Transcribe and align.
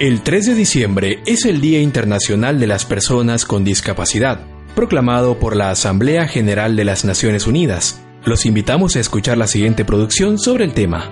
El 0.00 0.22
3 0.22 0.46
de 0.46 0.54
diciembre 0.56 1.22
es 1.24 1.44
el 1.44 1.60
Día 1.60 1.80
Internacional 1.80 2.58
de 2.58 2.66
las 2.66 2.84
Personas 2.84 3.44
con 3.44 3.62
Discapacidad, 3.62 4.40
proclamado 4.74 5.38
por 5.38 5.54
la 5.54 5.70
Asamblea 5.70 6.26
General 6.26 6.74
de 6.74 6.84
las 6.84 7.04
Naciones 7.04 7.46
Unidas. 7.46 8.04
Los 8.24 8.44
invitamos 8.44 8.96
a 8.96 9.00
escuchar 9.00 9.38
la 9.38 9.46
siguiente 9.46 9.84
producción 9.84 10.36
sobre 10.40 10.64
el 10.64 10.74
tema. 10.74 11.08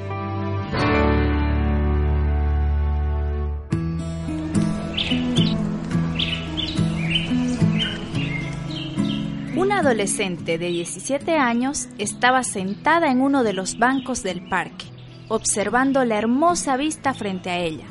Una 9.54 9.78
adolescente 9.78 10.58
de 10.58 10.66
17 10.66 11.36
años 11.36 11.88
estaba 11.98 12.42
sentada 12.42 13.12
en 13.12 13.20
uno 13.20 13.44
de 13.44 13.52
los 13.52 13.78
bancos 13.78 14.24
del 14.24 14.48
parque, 14.48 14.86
observando 15.28 16.04
la 16.04 16.18
hermosa 16.18 16.76
vista 16.76 17.14
frente 17.14 17.48
a 17.48 17.60
ella, 17.60 17.86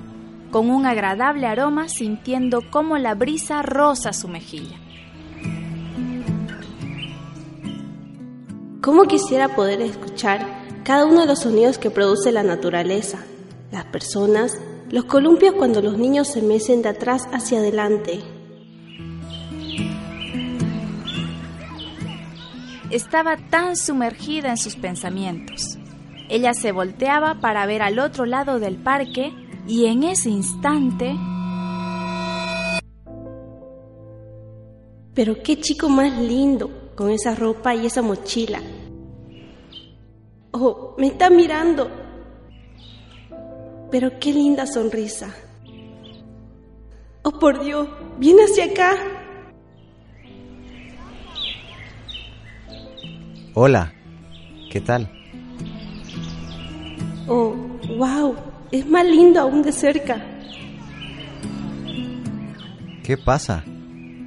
con 0.52 0.70
un 0.70 0.86
agradable 0.86 1.48
aroma 1.48 1.88
sintiendo 1.88 2.62
cómo 2.70 2.98
la 2.98 3.16
brisa 3.16 3.62
roza 3.62 4.14
su 4.14 4.28
mejilla. 4.28 4.78
¿Cómo 8.82 9.04
quisiera 9.04 9.56
poder 9.56 9.82
escuchar 9.82 10.46
cada 10.84 11.06
uno 11.06 11.22
de 11.22 11.28
los 11.28 11.40
sonidos 11.40 11.78
que 11.78 11.90
produce 11.90 12.32
la 12.32 12.44
naturaleza, 12.44 13.20
las 13.72 13.86
personas, 13.86 14.60
los 14.90 15.06
columpios 15.06 15.56
cuando 15.56 15.82
los 15.82 15.98
niños 15.98 16.28
se 16.28 16.42
mecen 16.42 16.82
de 16.82 16.90
atrás 16.90 17.24
hacia 17.32 17.60
adelante? 17.60 18.20
Estaba 22.90 23.38
tan 23.38 23.78
sumergida 23.78 24.50
en 24.50 24.58
sus 24.58 24.76
pensamientos. 24.76 25.78
Ella 26.28 26.54
se 26.54 26.74
volteaba 26.74 27.40
para 27.40 27.66
ver 27.66 27.82
al 27.82 28.00
otro 28.00 28.26
lado 28.26 28.60
del 28.60 28.76
parque 28.76 29.32
y 29.68 29.86
en 29.86 30.04
ese 30.04 30.30
instante... 30.30 31.16
Pero 35.14 35.44
qué 35.44 35.60
chico 35.60 35.90
más 35.90 36.18
lindo 36.18 36.92
con 36.96 37.10
esa 37.10 37.36
ropa 37.36 37.76
y 37.76 37.86
esa 37.86 38.02
mochila. 38.02 38.62
Oh, 40.52 40.96
me 40.98 41.08
está 41.08 41.30
mirando. 41.30 41.90
Pero 43.92 44.20
qué 44.20 44.32
linda 44.34 44.66
sonrisa. 44.66 45.36
Oh, 47.24 47.32
por 47.32 47.62
Dios, 47.64 47.88
viene 48.18 48.44
hacia 48.44 48.66
acá. 48.66 48.96
Hola, 53.54 53.94
¿qué 54.72 54.80
tal? 54.80 55.12
Oh, 57.28 57.54
wow, 57.98 58.36
es 58.72 58.88
más 58.88 59.06
lindo 59.06 59.40
aún 59.42 59.62
de 59.62 59.72
cerca. 59.72 60.24
¿Qué 63.04 63.18
pasa? 63.18 63.64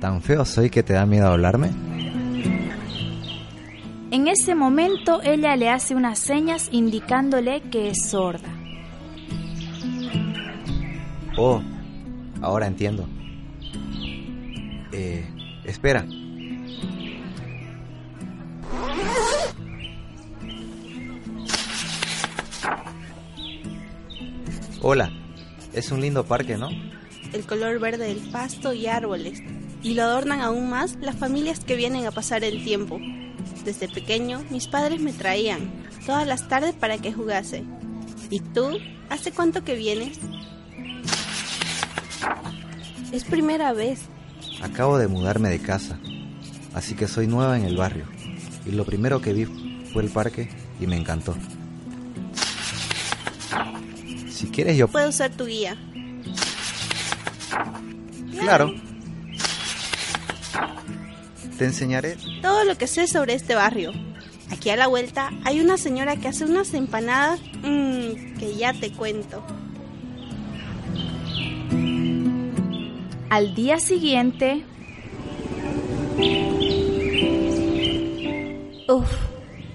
¿Tan 0.00 0.20
feo 0.20 0.44
soy 0.44 0.68
que 0.68 0.82
te 0.82 0.92
da 0.92 1.06
miedo 1.06 1.28
hablarme? 1.28 1.70
En 4.10 4.28
ese 4.28 4.54
momento 4.54 5.20
ella 5.22 5.56
le 5.56 5.70
hace 5.70 5.94
unas 5.94 6.18
señas 6.18 6.68
indicándole 6.70 7.62
que 7.62 7.88
es 7.88 8.04
sorda. 8.04 8.48
Oh, 11.36 11.60
ahora 12.42 12.66
entiendo. 12.66 13.06
Eh, 14.92 15.26
espera. 15.64 16.06
Hola, 24.86 25.10
es 25.72 25.90
un 25.92 26.02
lindo 26.02 26.26
parque, 26.26 26.58
¿no? 26.58 26.68
El 27.32 27.46
color 27.46 27.80
verde 27.80 28.06
del 28.08 28.18
pasto 28.30 28.74
y 28.74 28.86
árboles. 28.86 29.40
Y 29.82 29.94
lo 29.94 30.02
adornan 30.02 30.42
aún 30.42 30.68
más 30.68 30.96
las 31.00 31.16
familias 31.16 31.60
que 31.60 31.74
vienen 31.74 32.04
a 32.04 32.10
pasar 32.10 32.44
el 32.44 32.62
tiempo. 32.62 33.00
Desde 33.64 33.88
pequeño, 33.88 34.44
mis 34.50 34.68
padres 34.68 35.00
me 35.00 35.14
traían 35.14 35.72
todas 36.04 36.26
las 36.26 36.48
tardes 36.48 36.74
para 36.74 36.98
que 36.98 37.14
jugase. 37.14 37.64
¿Y 38.28 38.40
tú? 38.40 38.76
¿Hace 39.08 39.32
cuánto 39.32 39.64
que 39.64 39.74
vienes? 39.74 40.18
Es 43.10 43.24
primera 43.24 43.72
vez. 43.72 44.00
Acabo 44.60 44.98
de 44.98 45.08
mudarme 45.08 45.48
de 45.48 45.60
casa, 45.60 45.98
así 46.74 46.94
que 46.94 47.08
soy 47.08 47.26
nueva 47.26 47.56
en 47.56 47.64
el 47.64 47.78
barrio. 47.78 48.04
Y 48.66 48.72
lo 48.72 48.84
primero 48.84 49.22
que 49.22 49.32
vi 49.32 49.46
fue 49.94 50.02
el 50.02 50.10
parque 50.10 50.50
y 50.78 50.86
me 50.86 50.98
encantó. 50.98 51.34
Si 54.44 54.50
quieres 54.50 54.76
yo... 54.76 54.88
Puedo 54.88 55.10
ser 55.10 55.34
tu 55.34 55.46
guía. 55.46 55.74
Claro. 58.38 58.74
Te 61.56 61.64
enseñaré 61.64 62.18
Todo 62.42 62.64
lo 62.64 62.76
que 62.76 62.86
sé 62.86 63.06
sobre 63.06 63.32
este 63.32 63.54
barrio. 63.54 63.92
Aquí 64.50 64.68
a 64.68 64.76
la 64.76 64.86
vuelta 64.86 65.30
hay 65.44 65.60
una 65.60 65.78
señora 65.78 66.16
que 66.16 66.28
hace 66.28 66.44
unas 66.44 66.74
empanadas 66.74 67.40
mmm, 67.62 68.36
que 68.38 68.54
ya 68.58 68.74
te 68.74 68.92
cuento. 68.92 69.42
Al 73.30 73.54
día 73.54 73.80
siguiente, 73.80 74.62
Uf, 78.88 79.10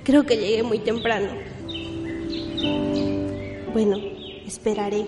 creo 0.03 0.27
que 0.27 0.37
llegué 0.37 0.61
muy 0.61 0.77
temprano. 0.77 1.29
Bueno, 3.73 4.18
esperaré. 4.49 5.05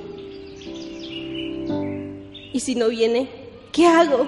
¿Y 2.54 2.60
si 2.60 2.76
no 2.76 2.90
viene? 2.90 3.28
¿Qué 3.72 3.88
hago? 3.88 4.28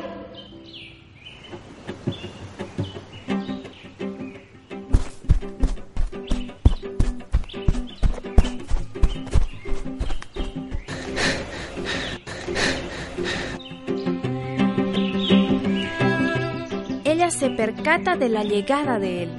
ella 17.14 17.30
se 17.30 17.52
percata 17.52 18.16
de 18.16 18.28
la 18.28 18.44
llegada 18.44 18.98
de 18.98 19.24
él. 19.24 19.30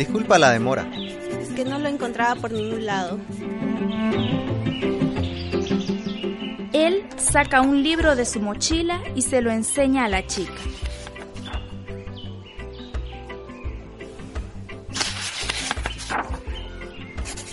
Disculpa 0.00 0.38
la 0.38 0.50
demora. 0.50 0.90
Es 1.42 1.50
que 1.50 1.62
no 1.62 1.78
lo 1.78 1.86
encontraba 1.86 2.34
por 2.40 2.52
ningún 2.52 2.86
lado. 2.86 3.18
Él 6.72 7.04
saca 7.18 7.60
un 7.60 7.82
libro 7.82 8.16
de 8.16 8.24
su 8.24 8.40
mochila 8.40 9.02
y 9.14 9.20
se 9.20 9.42
lo 9.42 9.50
enseña 9.50 10.06
a 10.06 10.08
la 10.08 10.26
chica. 10.26 10.54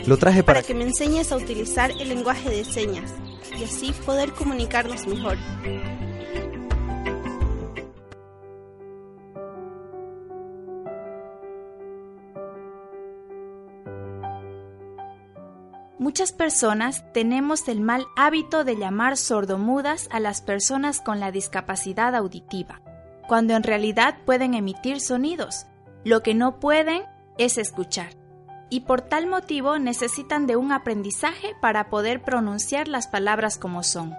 Lo 0.05 0.15
traje 0.15 0.41
para, 0.41 0.61
Para 0.61 0.67
que 0.67 0.73
me 0.73 0.85
enseñes 0.85 1.33
a 1.33 1.35
utilizar 1.35 1.91
el 1.91 2.07
lenguaje 2.07 2.49
de 2.49 2.63
señas 2.63 3.13
y 3.59 3.65
así 3.65 3.91
poder 4.05 4.31
comunicarnos 4.31 5.05
mejor. 5.05 5.35
Muchas 15.99 16.31
personas 16.31 17.03
tenemos 17.11 17.67
el 17.67 17.81
mal 17.81 18.05
hábito 18.15 18.63
de 18.63 18.77
llamar 18.77 19.17
sordomudas 19.17 20.07
a 20.11 20.19
las 20.19 20.41
personas 20.41 21.01
con 21.01 21.19
la 21.19 21.31
discapacidad 21.31 22.13
auditiva, 22.13 22.81
cuando 23.27 23.55
en 23.55 23.63
realidad 23.63 24.17
pueden 24.23 24.53
emitir 24.53 25.01
sonidos. 25.01 25.65
Lo 26.03 26.21
que 26.21 26.35
no 26.35 26.59
pueden 26.59 27.01
es 27.39 27.57
escuchar. 27.57 28.11
Y 28.69 28.81
por 28.81 29.01
tal 29.01 29.25
motivo 29.25 29.79
necesitan 29.79 30.45
de 30.45 30.55
un 30.55 30.71
aprendizaje 30.71 31.55
para 31.61 31.89
poder 31.89 32.21
pronunciar 32.21 32.87
las 32.87 33.07
palabras 33.07 33.57
como 33.57 33.81
son. 33.81 34.13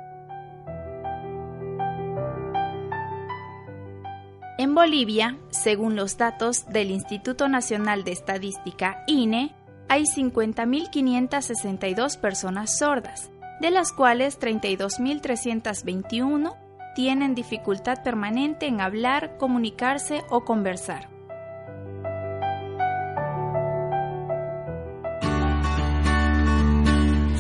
En 4.59 4.75
Bolivia, 4.75 5.39
según 5.51 5.95
los 5.95 6.17
datos 6.17 6.67
del 6.67 6.91
Instituto 6.91 7.49
Nacional 7.49 8.03
de 8.03 8.11
Estadística, 8.11 9.05
INE, 9.07 9.55
hay 9.89 10.05
50.562 10.05 12.19
personas 12.19 12.79
sordas, 12.79 13.31
de 13.61 13.71
las 13.71 13.93
cuales 13.93 14.39
32.321 14.39 16.55
tienen 16.95 17.35
dificultad 17.35 18.03
permanente 18.03 18.67
en 18.67 18.81
hablar, 18.81 19.37
comunicarse 19.39 20.23
o 20.31 20.45
conversar. 20.45 21.19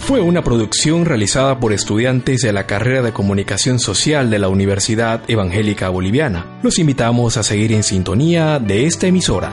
Fue 0.08 0.22
una 0.22 0.42
producción 0.42 1.04
realizada 1.04 1.60
por 1.60 1.74
estudiantes 1.74 2.40
de 2.40 2.54
la 2.54 2.66
carrera 2.66 3.02
de 3.02 3.12
Comunicación 3.12 3.78
Social 3.78 4.30
de 4.30 4.38
la 4.38 4.48
Universidad 4.48 5.20
Evangélica 5.28 5.90
Boliviana. 5.90 6.58
Los 6.62 6.78
invitamos 6.78 7.36
a 7.36 7.42
seguir 7.42 7.72
en 7.72 7.82
sintonía 7.82 8.58
de 8.58 8.86
esta 8.86 9.06
emisora. 9.06 9.52